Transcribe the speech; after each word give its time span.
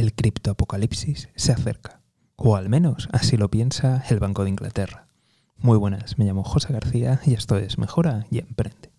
el 0.00 0.14
criptoapocalipsis 0.14 1.28
se 1.36 1.52
acerca, 1.52 2.00
o 2.34 2.56
al 2.56 2.70
menos 2.70 3.08
así 3.12 3.36
lo 3.36 3.50
piensa 3.50 4.02
el 4.08 4.18
Banco 4.18 4.44
de 4.44 4.50
Inglaterra. 4.50 5.08
Muy 5.58 5.76
buenas, 5.76 6.18
me 6.18 6.24
llamo 6.24 6.42
José 6.42 6.72
García 6.72 7.20
y 7.26 7.34
esto 7.34 7.58
es 7.58 7.76
Mejora 7.76 8.26
y 8.30 8.38
Emprende. 8.38 8.90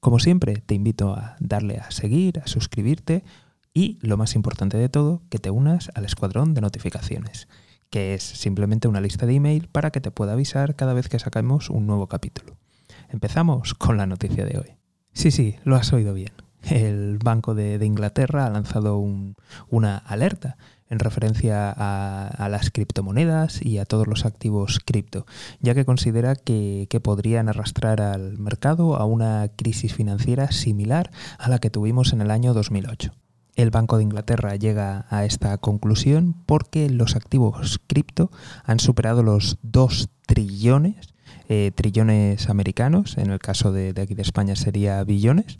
Como 0.00 0.18
siempre, 0.18 0.56
te 0.56 0.74
invito 0.74 1.14
a 1.14 1.36
darle 1.40 1.78
a 1.78 1.90
seguir, 1.90 2.40
a 2.40 2.46
suscribirte 2.46 3.24
y, 3.72 3.98
lo 4.02 4.18
más 4.18 4.34
importante 4.34 4.76
de 4.76 4.90
todo, 4.90 5.22
que 5.30 5.38
te 5.38 5.50
unas 5.50 5.90
al 5.94 6.04
escuadrón 6.04 6.52
de 6.52 6.60
notificaciones, 6.60 7.48
que 7.88 8.12
es 8.12 8.22
simplemente 8.22 8.86
una 8.86 9.00
lista 9.00 9.24
de 9.24 9.34
email 9.34 9.68
para 9.68 9.90
que 9.90 10.02
te 10.02 10.10
pueda 10.10 10.34
avisar 10.34 10.76
cada 10.76 10.92
vez 10.92 11.08
que 11.08 11.18
sacamos 11.18 11.70
un 11.70 11.86
nuevo 11.86 12.06
capítulo. 12.06 12.58
Empezamos 13.08 13.72
con 13.72 13.96
la 13.96 14.06
noticia 14.06 14.44
de 14.44 14.58
hoy. 14.58 14.76
Sí, 15.14 15.30
sí, 15.30 15.56
lo 15.64 15.74
has 15.76 15.90
oído 15.94 16.12
bien 16.12 16.47
el 16.70 17.18
Banco 17.18 17.54
de, 17.54 17.84
Inglaterra 17.84 18.46
ha 18.46 18.50
lanzado 18.50 18.98
una 19.68 19.96
alerta 19.96 20.56
en 20.90 20.98
referencia 20.98 21.70
a, 21.70 22.48
las 22.48 22.70
criptomonedas 22.70 23.64
y 23.64 23.78
a 23.78 23.84
todos 23.84 24.06
los 24.06 24.24
activos 24.24 24.80
cripto, 24.84 25.26
ya 25.60 25.74
que 25.74 25.84
considera 25.84 26.34
que, 26.34 26.86
podrían 27.02 27.48
arrastrar 27.48 28.00
al 28.00 28.38
mercado 28.38 28.96
a 28.96 29.04
una 29.04 29.48
crisis 29.54 29.94
financiera 29.94 30.50
similar 30.50 31.10
a 31.38 31.48
la 31.48 31.58
que 31.58 31.70
tuvimos 31.70 32.12
en 32.12 32.20
el 32.20 32.30
año 32.30 32.54
2008. 32.54 33.12
El 33.54 33.70
Banco 33.70 33.96
de 33.96 34.04
Inglaterra 34.04 34.56
llega 34.56 35.06
a 35.10 35.24
esta 35.24 35.56
conclusión 35.58 36.34
porque 36.46 36.88
los 36.90 37.16
activos 37.16 37.80
cripto 37.86 38.30
han 38.64 38.78
superado 38.78 39.22
los 39.22 39.58
2 39.62 40.08
trillones, 40.26 41.14
eh, 41.48 41.72
trillones 41.74 42.48
americanos, 42.48 43.18
en 43.18 43.30
el 43.30 43.38
caso 43.38 43.72
de 43.72 43.94
aquí 44.00 44.14
de 44.14 44.22
España 44.22 44.54
sería 44.54 45.02
billones, 45.04 45.58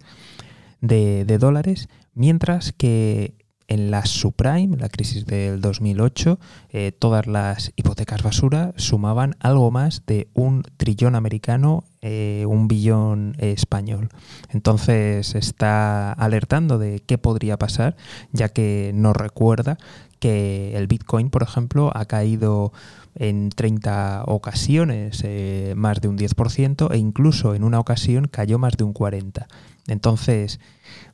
de, 0.81 1.39
dólares, 1.39 1.89
mientras 2.15 2.73
que 2.73 3.35
en 3.67 3.91
la 3.91 4.07
subprime, 4.07 4.79
la 4.79 4.89
crisis 4.89 5.27
del 5.27 5.61
2008, 5.61 6.39
eh, 6.71 6.93
todas 6.99 7.27
las 7.27 7.73
hipotecas 7.77 8.23
basura 8.23 8.73
sumaban 8.77 9.37
algo 9.41 9.71
más 9.71 10.05
de 10.07 10.29
un 10.33 10.63
trillón 10.79 11.15
americano, 11.15 11.85
eh, 12.01 12.47
un 12.49 12.67
billón 12.67 13.35
español. 13.39 14.09
Entonces 14.49 15.35
está 15.35 16.13
alertando 16.13 16.79
de 16.79 17.01
qué 17.01 17.19
podría 17.19 17.59
pasar, 17.59 17.97
ya 18.33 18.49
que 18.49 18.93
nos 18.95 19.15
recuerda 19.15 19.77
que 20.19 20.77
el 20.77 20.87
Bitcoin, 20.87 21.31
por 21.31 21.43
ejemplo, 21.43 21.91
ha 21.95 22.05
caído 22.07 22.73
en 23.15 23.51
30 23.51 24.25
ocasiones 24.27 25.23
eh, 25.25 25.75
más 25.77 26.01
de 26.01 26.09
un 26.09 26.17
10% 26.17 26.93
e 26.93 26.99
incluso 26.99 27.55
en 27.55 27.65
una 27.65 27.81
ocasión 27.81 28.29
cayó 28.29 28.59
más 28.59 28.77
de 28.77 28.85
un 28.85 28.95
40%. 28.95 29.47
Entonces, 29.89 30.61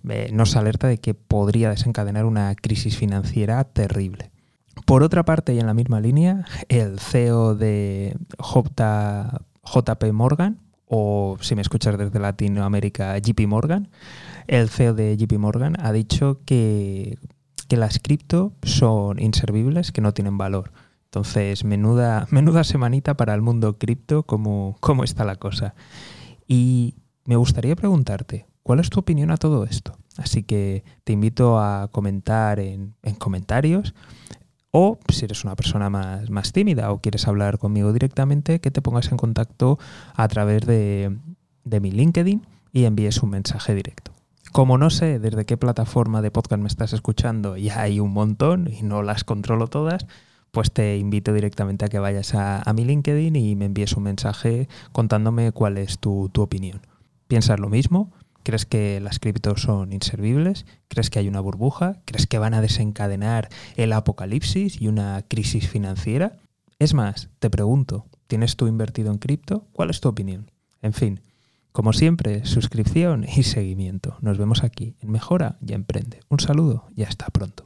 eh, 0.08 0.30
nos 0.32 0.56
alerta 0.56 0.88
de 0.88 0.98
que 0.98 1.14
podría 1.14 1.70
desencadenar 1.70 2.24
una 2.24 2.54
crisis 2.56 2.96
financiera 2.96 3.62
terrible. 3.64 4.30
Por 4.84 5.02
otra 5.02 5.24
parte, 5.24 5.54
y 5.54 5.60
en 5.60 5.66
la 5.66 5.74
misma 5.74 6.00
línea, 6.00 6.44
el 6.68 6.98
CEO 6.98 7.54
de 7.54 8.16
JP 8.38 10.12
Morgan, 10.12 10.58
o 10.86 11.38
si 11.40 11.54
me 11.54 11.62
escuchas 11.62 11.96
desde 11.96 12.18
Latinoamérica, 12.18 13.16
JP 13.18 13.46
Morgan, 13.46 13.88
el 14.46 14.68
CEO 14.68 14.92
de 14.94 15.16
JP 15.16 15.38
Morgan 15.38 15.76
ha 15.80 15.92
dicho 15.92 16.40
que, 16.44 17.18
las 17.70 17.98
cripto 17.98 18.52
son 18.62 19.18
inservibles, 19.18 19.92
que 19.92 20.00
no 20.00 20.14
tienen 20.14 20.38
valor. 20.38 20.72
Entonces, 21.06 21.64
menuda, 21.64 22.26
menuda 22.30 22.64
semanita 22.64 23.16
para 23.16 23.34
el 23.34 23.42
mundo 23.42 23.78
cripto, 23.78 24.22
cómo, 24.22 24.76
cómo 24.80 25.04
está 25.04 25.24
la 25.24 25.36
cosa. 25.36 25.74
Y 26.46 26.94
me 27.24 27.36
gustaría 27.36 27.76
preguntarte, 27.76 28.46
¿Cuál 28.64 28.80
es 28.80 28.88
tu 28.88 28.98
opinión 28.98 29.30
a 29.30 29.36
todo 29.36 29.64
esto? 29.64 29.98
Así 30.16 30.42
que 30.42 30.84
te 31.04 31.12
invito 31.12 31.58
a 31.60 31.88
comentar 31.92 32.58
en, 32.58 32.94
comentarios 33.18 33.94
o 34.70 34.98
si 35.10 35.26
eres 35.26 35.44
una 35.44 35.54
persona 35.54 35.90
más, 35.90 36.30
más, 36.30 36.52
tímida 36.52 36.90
o 36.90 37.02
quieres 37.02 37.28
hablar 37.28 37.58
conmigo 37.58 37.92
directamente, 37.92 38.62
que 38.62 38.70
te 38.70 38.80
pongas 38.80 39.12
en 39.12 39.18
contacto 39.18 39.78
a 40.14 40.26
través 40.28 40.64
de, 40.64 41.14
de 41.64 41.80
mi 41.80 41.90
LinkedIn 41.90 42.46
y 42.72 42.84
envíes 42.86 43.22
un 43.22 43.30
mensaje 43.30 43.74
directo. 43.74 44.13
Como 44.52 44.78
no 44.78 44.90
sé 44.90 45.18
desde 45.18 45.44
qué 45.46 45.56
plataforma 45.56 46.22
de 46.22 46.30
podcast 46.30 46.60
me 46.60 46.68
estás 46.68 46.92
escuchando, 46.92 47.56
ya 47.56 47.80
hay 47.80 48.00
un 48.00 48.12
montón 48.12 48.68
y 48.72 48.82
no 48.82 49.02
las 49.02 49.24
controlo 49.24 49.66
todas, 49.66 50.06
pues 50.52 50.70
te 50.72 50.96
invito 50.98 51.32
directamente 51.32 51.84
a 51.84 51.88
que 51.88 51.98
vayas 51.98 52.34
a, 52.34 52.62
mi 52.72 52.84
LinkedIn 52.84 53.34
y 53.34 53.56
me 53.56 53.64
envíes 53.64 53.96
un 53.96 54.04
mensaje 54.04 54.68
contándome 54.92 55.50
cuál 55.50 55.76
es 55.78 55.98
tu, 55.98 56.30
tu 56.32 56.42
opinión. 56.42 56.82
¿Piensas 57.26 57.58
lo 57.58 57.68
mismo? 57.68 58.12
¿Crees 58.44 58.66
que 58.66 59.00
las 59.00 59.18
criptos 59.18 59.62
son 59.62 59.92
inservibles? 59.92 60.66
¿Crees 60.88 61.10
que 61.10 61.18
hay 61.18 61.28
una 61.28 61.40
burbuja? 61.40 62.02
¿Crees 62.04 62.26
que 62.26 62.38
van 62.38 62.54
a 62.54 62.60
desencadenar 62.60 63.48
el 63.76 63.92
apocalipsis 63.92 64.80
y 64.80 64.86
una 64.86 65.24
crisis 65.26 65.68
financiera? 65.68 66.36
Es 66.78 66.94
más, 66.94 67.30
te 67.38 67.50
pregunto, 67.50 68.06
¿tienes 68.26 68.56
tú 68.56 68.66
invertido 68.66 69.10
en 69.10 69.18
cripto? 69.18 69.66
¿Cuál 69.72 69.90
es 69.90 70.00
tu 70.00 70.08
opinión? 70.08 70.50
En 70.82 70.92
fin, 70.92 71.20
como 71.74 71.92
siempre, 71.92 72.44
suscripción 72.44 73.24
y 73.24 73.42
seguimiento. 73.42 74.16
Nos 74.20 74.38
vemos 74.38 74.62
aquí 74.62 74.94
en 75.00 75.10
Mejora 75.10 75.58
y 75.60 75.72
Emprende. 75.72 76.20
Un 76.28 76.38
saludo 76.38 76.86
y 76.94 77.02
hasta 77.02 77.26
pronto. 77.26 77.63